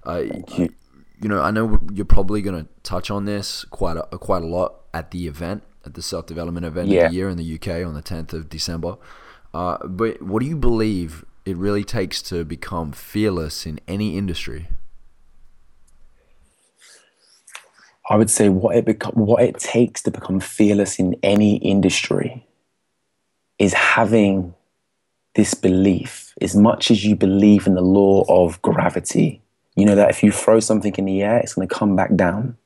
[0.05, 0.23] Uh,
[0.57, 0.73] you.
[1.21, 4.47] you know, I know you're probably going to touch on this quite a, quite a
[4.47, 7.05] lot at the event, at the self development event yeah.
[7.05, 8.97] of the year in the UK on the 10th of December.
[9.53, 14.67] Uh, but what do you believe it really takes to become fearless in any industry?
[18.09, 22.45] I would say what it what it takes to become fearless in any industry
[23.57, 24.53] is having
[25.35, 26.33] this belief.
[26.41, 29.41] As much as you believe in the law of gravity,
[29.75, 32.15] you know that if you throw something in the air, it's going to come back
[32.15, 32.57] down.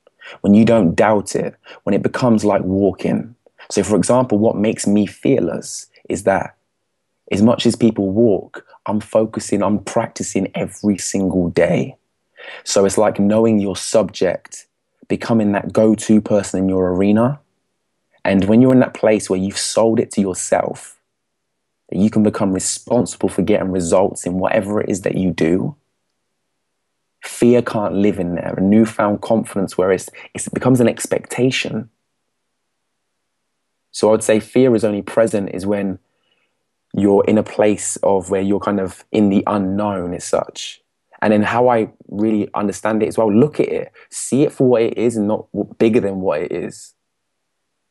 [0.42, 3.36] When you don't doubt it, when it becomes like walking.
[3.70, 6.56] So, for example, what makes me fearless is that
[7.32, 11.98] as much as people walk, I'm focusing, I'm practicing every single day.
[12.64, 14.68] So it's like knowing your subject
[15.08, 17.40] becoming that go to person in your arena.
[18.24, 21.00] And when you're in that place where you've sold it to yourself,
[21.90, 25.76] that you can become responsible for getting results in whatever it is that you do,
[27.28, 28.54] fear can't live in there.
[28.58, 31.90] A newfound confidence where it's, it becomes an expectation.
[33.92, 36.00] So I would say fear is only present is when
[36.94, 40.82] you're in a place of where you're kind of in the unknown as such.
[41.22, 44.68] And then how I really understand it as well, look at it, see it for
[44.68, 46.94] what it is and not bigger than what it is.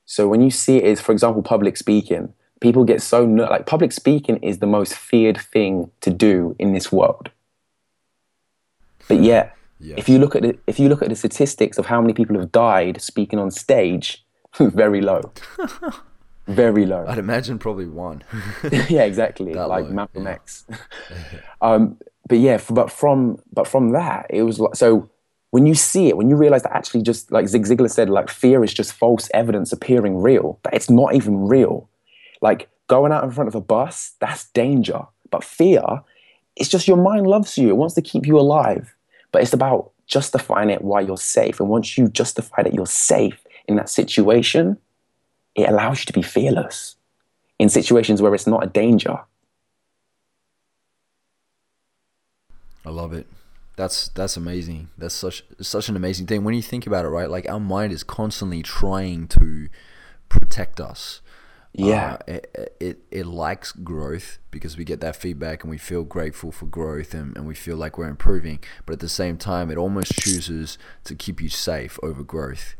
[0.06, 3.92] So when you see it as, for example, public speaking, people get so like public
[3.92, 7.30] speaking is the most feared thing to do in this world.
[9.08, 9.98] But yeah, yes.
[9.98, 12.38] if you look at the, if you look at the statistics of how many people
[12.38, 14.24] have died speaking on stage,
[14.58, 15.32] very low.
[16.46, 17.04] very low.
[17.06, 18.22] I'd imagine probably one.
[18.88, 19.52] yeah, exactly.
[19.54, 19.90] That like low.
[19.90, 20.30] Malcolm yeah.
[20.30, 20.66] X.
[21.60, 25.10] um, but yeah, but from but from that, it was like so.
[25.50, 28.28] When you see it, when you realize that actually just like Zig Ziglar said, like
[28.28, 31.88] fear is just false evidence appearing real, but it's not even real.
[32.40, 35.02] Like going out in front of a bus, that's danger.
[35.30, 36.02] But fear
[36.56, 37.68] it's just your mind loves you.
[37.68, 38.94] It wants to keep you alive.
[39.32, 41.60] But it's about justifying it why you're safe.
[41.60, 44.78] And once you justify that you're safe in that situation,
[45.54, 46.96] it allows you to be fearless
[47.58, 49.18] in situations where it's not a danger.
[52.84, 53.26] I love it.
[53.76, 54.90] That's that's amazing.
[54.96, 57.28] That's such such an amazing thing when you think about it, right?
[57.28, 59.68] Like our mind is constantly trying to
[60.28, 61.20] protect us.
[61.76, 66.04] Yeah, uh, it, it it likes growth because we get that feedback and we feel
[66.04, 68.60] grateful for growth and, and we feel like we're improving.
[68.86, 72.76] But at the same time, it almost chooses to keep you safe over growth.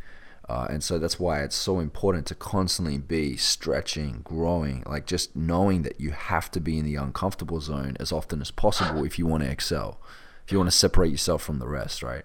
[0.48, 5.35] Uh, and so that's why it's so important to constantly be stretching, growing, like just
[5.35, 9.18] knowing that you have to be in the uncomfortable zone as often as possible if
[9.18, 9.98] you want to excel
[10.44, 12.24] if you want to separate yourself from the rest, right?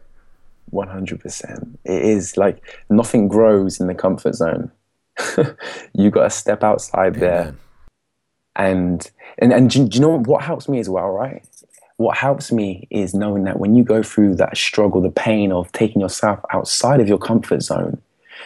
[0.74, 1.78] 100%.
[1.86, 4.72] It is like nothing grows in the comfort zone.
[5.94, 7.20] you got to step outside Amen.
[7.20, 7.56] there.
[8.56, 11.46] And, and, and do, do you know what helps me as well, right?
[11.98, 15.72] What helps me is knowing that when you go through that struggle, the pain of
[15.72, 18.02] taking yourself outside of your comfort zone,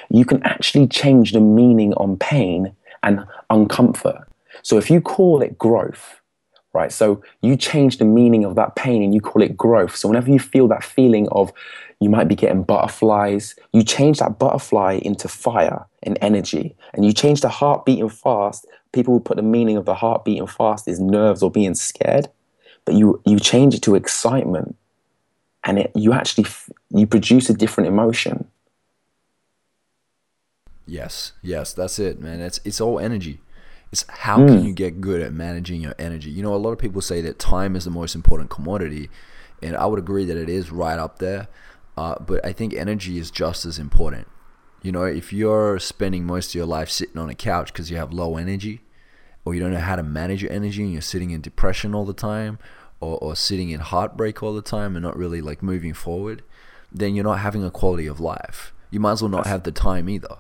[0.09, 4.25] you can actually change the meaning on pain and uncomfort.
[4.61, 6.19] So if you call it growth,
[6.73, 6.91] right?
[6.91, 9.95] So you change the meaning of that pain and you call it growth.
[9.95, 11.53] So whenever you feel that feeling of
[11.99, 16.75] you might be getting butterflies, you change that butterfly into fire and energy.
[16.93, 18.67] And you change the heart beating fast.
[18.91, 22.27] People will put the meaning of the heart beating fast is nerves or being scared,
[22.85, 24.75] but you you change it to excitement,
[25.63, 26.45] and it, you actually
[26.91, 28.47] you produce a different emotion.
[30.85, 32.41] Yes, yes, that's it, man.
[32.41, 33.39] It's it's all energy.
[33.91, 34.47] It's how mm.
[34.47, 36.29] can you get good at managing your energy?
[36.29, 39.09] You know, a lot of people say that time is the most important commodity,
[39.61, 41.47] and I would agree that it is right up there.
[41.97, 44.27] Uh, but I think energy is just as important.
[44.81, 47.97] You know, if you're spending most of your life sitting on a couch because you
[47.97, 48.81] have low energy,
[49.45, 52.05] or you don't know how to manage your energy, and you're sitting in depression all
[52.05, 52.59] the time,
[52.99, 56.43] or, or sitting in heartbreak all the time, and not really like moving forward,
[56.91, 58.73] then you're not having a quality of life.
[58.91, 60.37] You might as well not have the time either.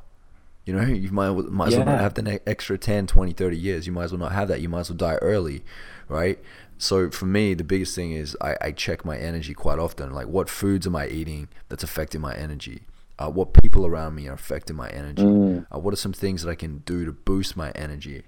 [0.65, 1.79] You know, you might, might as yeah.
[1.79, 3.87] well not have the extra 10, 20, 30 years.
[3.87, 4.61] You might as well not have that.
[4.61, 5.63] You might as well die early,
[6.07, 6.39] right?
[6.77, 10.11] So for me, the biggest thing is I, I check my energy quite often.
[10.11, 12.83] Like, what foods am I eating that's affecting my energy?
[13.19, 15.23] Uh, what people around me are affecting my energy?
[15.23, 15.65] Mm.
[15.73, 18.23] Uh, what are some things that I can do to boost my energy?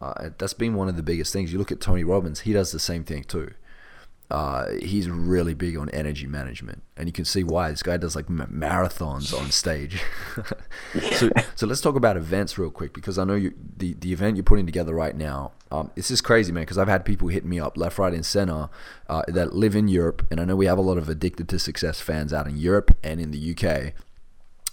[0.00, 1.52] Uh, that's been one of the biggest things.
[1.52, 3.52] You look at Tony Robbins, he does the same thing too
[4.30, 7.70] uh, he's really big on energy management, and you can see why.
[7.70, 10.02] This guy does like marathons on stage.
[11.12, 14.36] so, so let's talk about events real quick because I know you the the event
[14.36, 15.52] you're putting together right now.
[15.70, 16.62] Um, this is crazy, man.
[16.62, 18.68] Because I've had people hit me up left, right, and center
[19.08, 21.58] uh, that live in Europe, and I know we have a lot of addicted to
[21.58, 23.94] success fans out in Europe and in the UK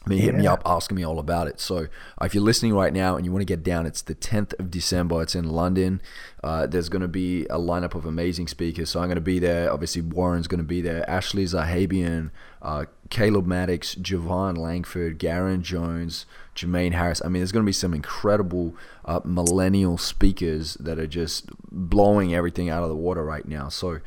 [0.07, 1.59] me hit me up asking me all about it.
[1.59, 1.87] So
[2.21, 4.71] if you're listening right now and you want to get down, it's the 10th of
[4.71, 5.21] December.
[5.21, 6.01] It's in London.
[6.43, 8.89] Uh, there's going to be a lineup of amazing speakers.
[8.89, 9.71] So I'm going to be there.
[9.71, 11.09] Obviously, Warren's going to be there.
[11.09, 12.29] Ashley Zahabian,
[12.61, 17.21] uh, Caleb Maddox, Javon Langford, Garen Jones, Jermaine Harris.
[17.23, 22.33] I mean, there's going to be some incredible uh, millennial speakers that are just blowing
[22.33, 23.69] everything out of the water right now.
[23.69, 23.99] So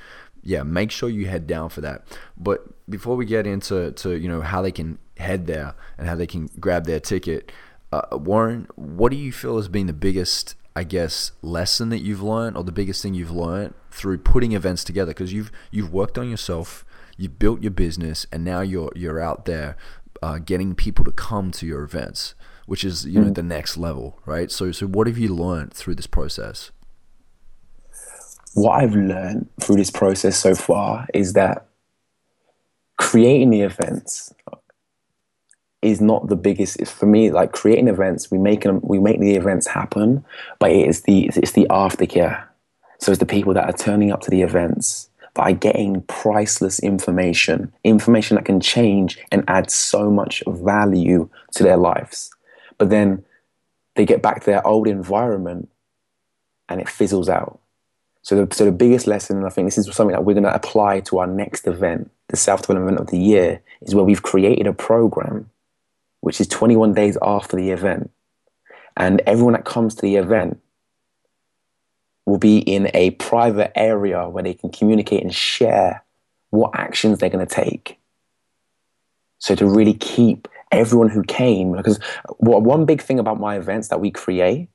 [0.48, 2.06] yeah, make sure you head down for that.
[2.38, 6.14] But before we get into to you know how they can head there and how
[6.14, 7.52] they can grab their ticket,
[7.92, 12.22] uh, Warren, what do you feel has been the biggest, I guess, lesson that you've
[12.22, 15.10] learned, or the biggest thing you've learned through putting events together?
[15.10, 16.82] Because you've you've worked on yourself,
[17.18, 19.76] you've built your business, and now you're you're out there
[20.22, 22.34] uh, getting people to come to your events,
[22.64, 23.34] which is you know mm.
[23.34, 24.50] the next level, right?
[24.50, 26.70] So so what have you learned through this process?
[28.58, 31.66] What I've learned through this process so far is that
[32.96, 34.34] creating the events
[35.80, 39.36] is not the biggest for me like creating events we make them we make the
[39.36, 40.24] events happen
[40.58, 42.44] but it is the it's the aftercare.
[42.98, 46.80] So it's the people that are turning up to the events that are getting priceless
[46.80, 52.34] information information that can change and add so much value to their lives.
[52.76, 53.24] But then
[53.94, 55.68] they get back to their old environment
[56.68, 57.60] and it fizzles out
[58.28, 60.54] so the, so the biggest lesson, I think this is something that we're going to
[60.54, 64.66] apply to our next event, the Self Development of the Year, is where we've created
[64.66, 65.48] a program
[66.20, 68.10] which is 21 days after the event.
[68.98, 70.60] And everyone that comes to the event
[72.26, 76.04] will be in a private area where they can communicate and share
[76.50, 77.98] what actions they're going to take.
[79.38, 81.98] So to really keep everyone who came, because
[82.36, 84.68] one big thing about my events that we create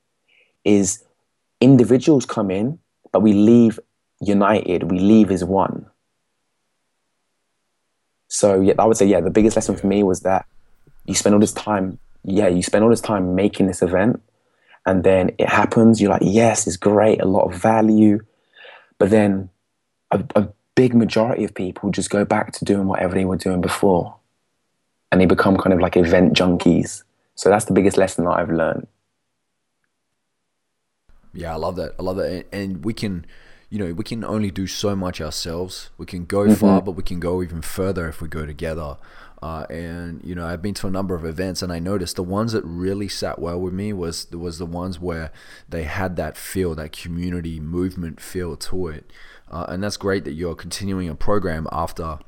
[0.66, 1.04] is
[1.62, 2.80] individuals come in
[3.14, 3.80] but we leave
[4.20, 5.86] united, we leave as one.
[8.28, 10.46] So yeah, I would say yeah, the biggest lesson for me was that
[11.06, 14.22] you spend all this time, yeah, you spend all this time making this event,
[14.86, 16.02] and then it happens.
[16.02, 18.20] You're like, yes, it's great, a lot of value,
[18.98, 19.50] but then
[20.12, 23.62] a, a big majority of people just go back to doing whatever they were doing
[23.62, 24.16] before
[25.12, 27.04] and they become kind of like event junkies.
[27.36, 28.88] So that's the biggest lesson that I've learned.
[31.34, 31.96] Yeah, I love that.
[32.00, 32.46] I love that.
[32.52, 33.26] And we can,
[33.70, 35.90] you know, we can only do so much ourselves.
[35.98, 36.54] We can go mm-hmm.
[36.54, 38.98] far, but we can go even further if we go together.
[39.42, 42.24] Uh, and you know, I've been to a number of events, and I noticed the
[42.24, 45.32] ones that really sat well with me was was the ones where
[45.68, 49.12] they had that feel, that community movement feel to it.
[49.52, 52.20] Uh, and that's great that you're continuing a program after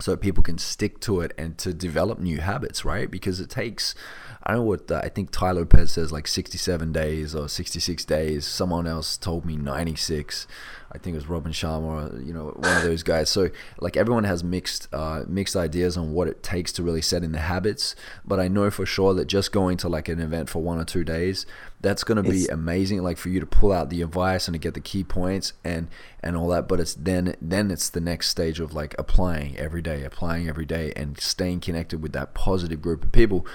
[0.00, 3.10] so people can stick to it and to develop new habits, right?
[3.10, 3.94] Because it takes,
[4.42, 8.46] I don't know what, I think Tai Lopez says like 67 days or 66 days.
[8.46, 10.46] Someone else told me 96.
[10.92, 13.30] I think it was Robin Sharma, you know, one of those guys.
[13.30, 13.50] So
[13.80, 17.30] like everyone has mixed uh, mixed ideas on what it takes to really set in
[17.30, 17.94] the habits.
[18.24, 20.84] But I know for sure that just going to like an event for one or
[20.84, 21.46] two days,
[21.80, 23.02] that's going to be amazing.
[23.02, 25.88] Like for you to pull out the advice and to get the key points and
[26.22, 26.66] and all that.
[26.66, 30.66] But it's then then it's the next stage of like applying every day, applying every
[30.66, 33.46] day, and staying connected with that positive group of people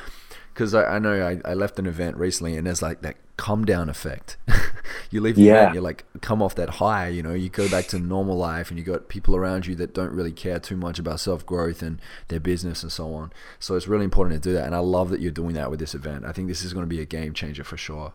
[0.56, 3.65] because I, I, know I, I left an event recently and there's like that calm
[3.65, 4.38] down effect.
[5.12, 5.63] you leave the yeah.
[5.63, 8.70] event, you like come off that high, you know, you go back to normal life
[8.70, 11.82] and you got people around you that don't really care too much about self growth
[11.82, 13.34] and their business and so on.
[13.60, 14.65] So it's really important to do that.
[14.65, 16.24] And I love that you're doing that with this event.
[16.24, 18.13] I think this is going to be a game changer for sure.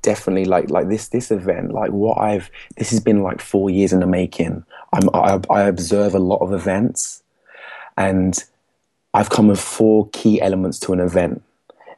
[0.00, 3.92] Definitely, like like this this event, like what I've this has been like four years
[3.92, 4.64] in the making.
[4.94, 7.22] I'm I, I observe a lot of events,
[7.98, 8.42] and
[9.16, 11.42] I've come with four key elements to an event,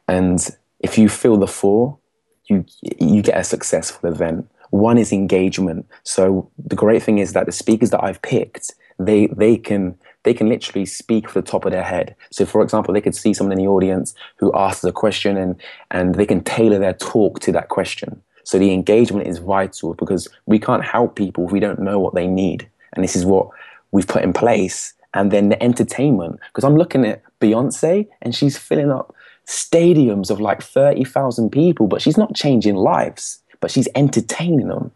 [0.07, 0.39] and
[0.79, 1.97] if you fill the four,
[2.45, 4.49] you you get a successful event.
[4.69, 5.85] One is engagement.
[6.03, 10.33] So the great thing is that the speakers that I've picked, they they can they
[10.33, 12.15] can literally speak for the top of their head.
[12.31, 15.59] So for example, they could see someone in the audience who asks a question and
[15.91, 18.21] and they can tailor their talk to that question.
[18.45, 22.15] So the engagement is vital because we can't help people if we don't know what
[22.15, 22.69] they need.
[22.93, 23.49] And this is what
[23.91, 26.39] we've put in place and then the entertainment.
[26.47, 29.15] Because I'm looking at Beyonce and she's filling up
[29.47, 34.91] stadiums of like 30,000 people, but she's not changing lives, but she's entertaining them.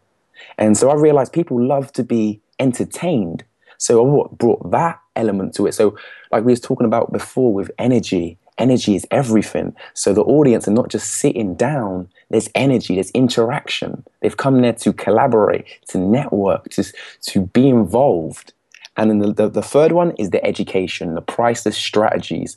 [0.58, 3.44] And so I realized people love to be entertained.
[3.78, 5.74] So I brought that element to it.
[5.74, 5.96] So,
[6.30, 9.74] like we was talking about before with energy, energy is everything.
[9.94, 12.08] So the audience are not just sitting down.
[12.30, 12.94] There's energy.
[12.94, 14.04] There's interaction.
[14.22, 16.84] They've come there to collaborate, to network, to
[17.26, 18.53] to be involved.
[18.96, 22.56] And then the, the, the third one is the education, the priceless strategies.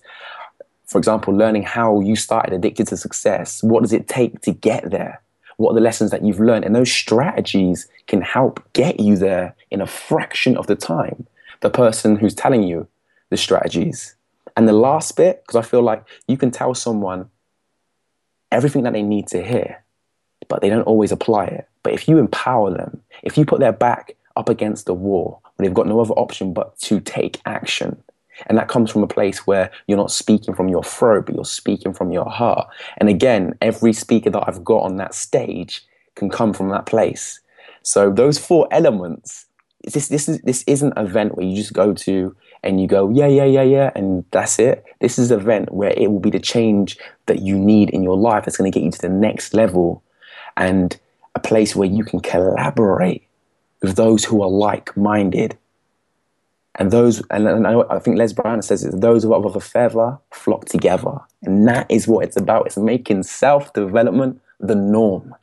[0.85, 3.61] For example, learning how you started addicted to success.
[3.63, 5.21] What does it take to get there?
[5.57, 6.65] What are the lessons that you've learned?
[6.65, 11.25] And those strategies can help get you there in a fraction of the time.
[11.61, 12.87] The person who's telling you
[13.29, 14.15] the strategies.
[14.55, 17.29] And the last bit, because I feel like you can tell someone
[18.51, 19.83] everything that they need to hear,
[20.47, 21.67] but they don't always apply it.
[21.83, 25.73] But if you empower them, if you put their back up against the wall, they've
[25.73, 28.01] got no other option but to take action.
[28.45, 31.45] And that comes from a place where you're not speaking from your throat, but you're
[31.45, 32.67] speaking from your heart.
[32.97, 35.83] And again, every speaker that I've got on that stage
[36.15, 37.39] can come from that place.
[37.81, 39.45] So those four elements,
[39.83, 43.09] this this is this isn't an event where you just go to and you go,
[43.09, 44.83] yeah, yeah, yeah, yeah, and that's it.
[44.99, 48.17] This is an event where it will be the change that you need in your
[48.17, 50.03] life that's going to get you to the next level
[50.57, 50.99] and
[51.35, 53.26] a place where you can collaborate
[53.81, 55.57] with those who are like-minded.
[56.79, 59.55] And those, and, and I, I think Les Brown says it, those who are of
[59.55, 61.19] a feather flock together.
[61.41, 62.67] And that is what it's about.
[62.67, 65.35] It's making self-development the norm.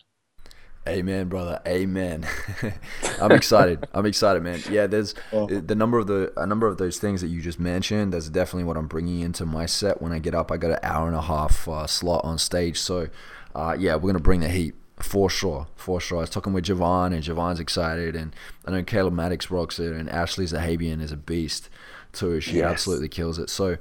[0.87, 1.61] Amen, brother.
[1.67, 2.27] Amen.
[3.21, 3.89] I'm excited.
[3.95, 4.61] I'm excited, man.
[4.71, 5.47] Yeah, there's oh.
[5.47, 8.13] the number of the a number of those things that you just mentioned.
[8.13, 10.53] That's definitely what I'm bringing into my set when I get up.
[10.53, 13.09] I got an hour and a half uh, slot on stage, so
[13.55, 14.75] uh, yeah, we're gonna bring the heat.
[14.99, 16.19] For sure, for sure.
[16.19, 19.93] I was talking with Javon, and Javon's excited, and I know Caleb Maddix rocks it,
[19.93, 21.69] and Ashley Zahabian is a beast
[22.13, 22.41] too.
[22.41, 22.71] She yes.
[22.71, 23.51] absolutely kills it.
[23.51, 23.77] So,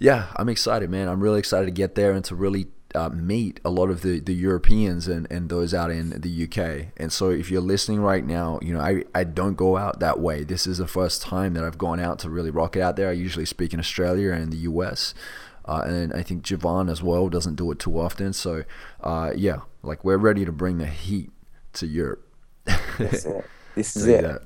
[0.00, 1.08] yeah, I'm excited, man.
[1.08, 4.18] I'm really excited to get there and to really uh, meet a lot of the,
[4.18, 6.92] the Europeans and, and those out in the UK.
[6.96, 10.18] And so, if you're listening right now, you know, I, I don't go out that
[10.18, 10.42] way.
[10.42, 13.08] This is the first time that I've gone out to really rock it out there.
[13.08, 15.14] I usually speak in Australia and the US.
[15.66, 18.32] Uh, and I think Javon as well doesn't do it too often.
[18.32, 18.64] So,
[19.00, 21.30] uh, yeah, like we're ready to bring the heat
[21.74, 22.26] to Europe.
[22.98, 23.44] That's it.
[23.74, 24.22] This is it.
[24.22, 24.40] That.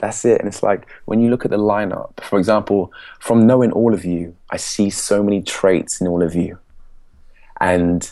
[0.00, 0.38] That's it.
[0.38, 4.04] And it's like when you look at the lineup, for example, from knowing all of
[4.04, 6.58] you, I see so many traits in all of you.
[7.58, 8.10] And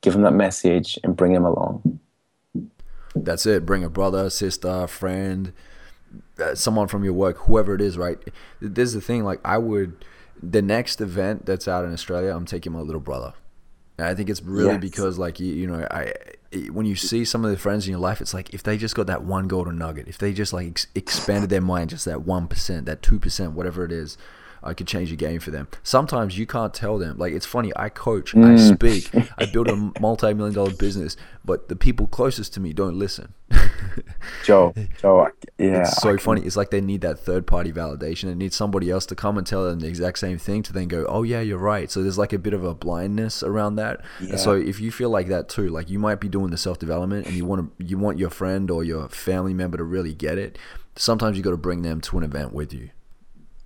[0.00, 1.98] give them that message and bring them along.
[3.14, 3.66] That's it.
[3.66, 5.52] Bring a brother, sister, friend,
[6.38, 8.18] Uh, someone from your work, whoever it is, right?
[8.60, 9.24] This is the thing.
[9.24, 10.04] Like, I would,
[10.42, 13.34] the next event that's out in Australia, I'm taking my little brother.
[13.98, 14.80] And I think it's really yes.
[14.80, 16.12] because, like, you, you know, I
[16.70, 18.94] when you see some of the friends in your life, it's like if they just
[18.94, 22.22] got that one golden nugget, if they just like ex- expanded their mind just that
[22.22, 24.18] one percent, that two percent, whatever it is,
[24.62, 25.68] I could change the game for them.
[25.82, 27.18] Sometimes you can't tell them.
[27.18, 27.72] Like it's funny.
[27.76, 28.44] I coach, mm.
[28.44, 32.98] I speak, I build a multi-million dollar business, but the people closest to me don't
[32.98, 33.34] listen.
[34.44, 35.82] Joe, Joe, yeah.
[35.82, 36.42] It's so funny.
[36.42, 38.24] It's like they need that third-party validation.
[38.24, 40.88] They need somebody else to come and tell them the exact same thing to then
[40.88, 44.00] go, "Oh yeah, you're right." So there's like a bit of a blindness around that.
[44.20, 44.30] Yeah.
[44.30, 47.26] And so if you feel like that too, like you might be doing the self-development
[47.26, 50.38] and you want to, you want your friend or your family member to really get
[50.38, 50.58] it.
[50.96, 52.90] Sometimes you got to bring them to an event with you.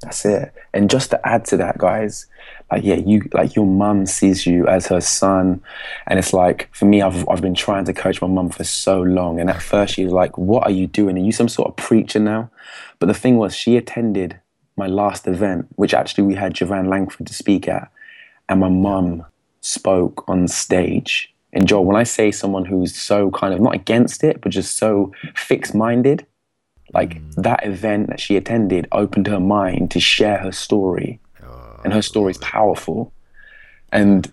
[0.03, 0.53] That's it.
[0.75, 2.27] And just to add to that, guys,
[2.71, 5.63] like yeah, you like your mum sees you as her son,
[6.07, 9.01] and it's like for me, I've I've been trying to coach my mum for so
[9.01, 11.17] long, and at first she was like, "What are you doing?
[11.17, 12.51] Are you some sort of preacher now?"
[12.99, 14.39] But the thing was, she attended
[14.77, 17.91] my last event, which actually we had Javon Langford to speak at,
[18.49, 19.25] and my mum
[19.61, 21.33] spoke on stage.
[21.53, 24.77] And Joel, when I say someone who's so kind of not against it, but just
[24.77, 26.27] so fixed minded,
[26.97, 31.93] like that event that she attended opened her mind to share her story, oh, and
[31.93, 33.13] her story is powerful.
[33.93, 34.33] And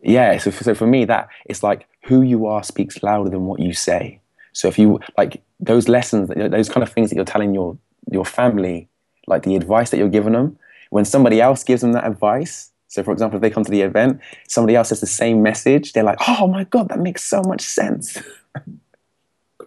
[0.00, 3.46] yeah, so for, so for me, that it's like who you are speaks louder than
[3.46, 4.20] what you say.
[4.52, 7.76] So if you like those lessons, those kind of things that you're telling your
[8.08, 8.88] your family,
[9.26, 10.56] like the advice that you're giving them,
[10.90, 12.70] when somebody else gives them that advice.
[12.86, 15.94] So, for example, if they come to the event, somebody else has the same message,
[15.94, 18.22] they're like, "Oh my god, that makes so much sense."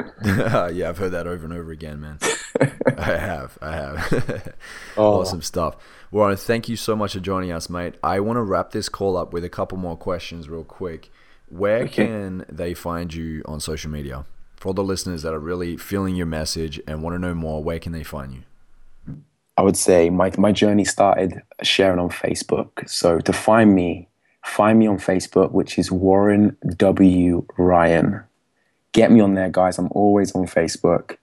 [0.25, 2.19] yeah, I've heard that over and over again, man.
[2.97, 4.53] I have, I have.
[4.97, 5.21] oh.
[5.21, 5.75] Awesome stuff.
[6.11, 7.95] Warren, thank you so much for joining us, mate.
[8.03, 11.11] I want to wrap this call up with a couple more questions, real quick.
[11.49, 12.05] Where okay.
[12.07, 14.25] can they find you on social media?
[14.55, 17.63] For all the listeners that are really feeling your message and want to know more,
[17.63, 18.43] where can they find you?
[19.57, 22.87] I would say my my journey started sharing on Facebook.
[22.87, 24.07] So to find me,
[24.43, 28.23] find me on Facebook, which is Warren W Ryan
[28.97, 29.77] get me on there, guys.
[29.77, 31.17] I'm always on Facebook.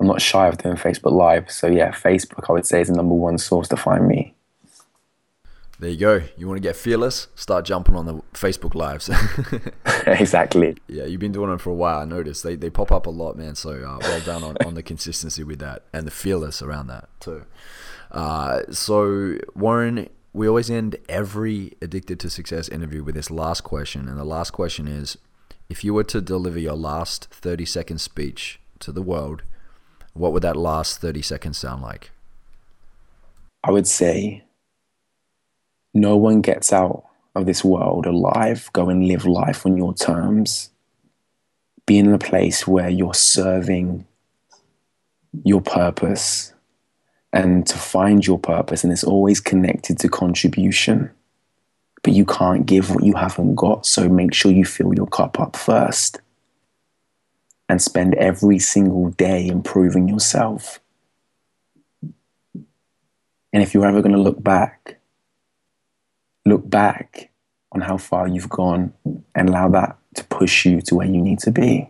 [0.00, 1.48] I'm not shy of doing Facebook Live.
[1.50, 4.34] So yeah, Facebook I would say is the number one source to find me.
[5.78, 6.22] There you go.
[6.36, 7.28] You want to get fearless?
[7.36, 9.10] Start jumping on the Facebook lives.
[10.06, 10.76] exactly.
[10.88, 12.00] Yeah, you've been doing them for a while.
[12.00, 13.54] I noticed they, they pop up a lot, man.
[13.54, 17.08] So uh, well done on, on the consistency with that and the fearless around that
[17.20, 17.44] too.
[18.10, 24.08] Uh, so Warren, we always end every addicted to success interview with this last question,
[24.08, 25.16] and the last question is
[25.72, 29.42] if you were to deliver your last 30 second speech to the world,
[30.12, 32.10] what would that last 30 seconds sound like?
[33.64, 34.44] I would say
[35.94, 37.04] no one gets out
[37.34, 38.68] of this world alive.
[38.74, 40.68] Go and live life on your terms.
[41.86, 44.06] Be in a place where you're serving
[45.42, 46.52] your purpose
[47.32, 51.10] and to find your purpose, and it's always connected to contribution
[52.02, 53.86] but you can't give what you haven't got.
[53.86, 56.20] So make sure you fill your cup up first
[57.68, 60.80] and spend every single day improving yourself.
[63.52, 64.98] And if you're ever going to look back,
[66.44, 67.30] look back
[67.70, 68.92] on how far you've gone
[69.34, 71.88] and allow that to push you to where you need to be.